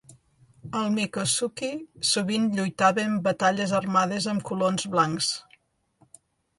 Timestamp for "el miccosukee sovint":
0.79-2.49